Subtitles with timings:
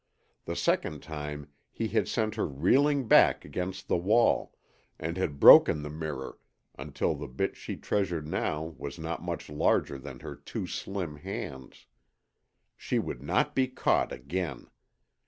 [0.45, 4.51] The second time he had sent her reeling back against the wall,
[4.97, 6.39] and had broken the mirror
[6.73, 11.85] until the bit she treasured now was not much larger than her two slim hands.
[12.75, 14.71] She would not be caught again.